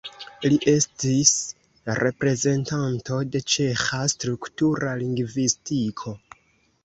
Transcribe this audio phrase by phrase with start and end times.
[0.51, 1.33] Li estis
[1.99, 6.15] reprezentanto de ĉeĥa struktura lingvistiko.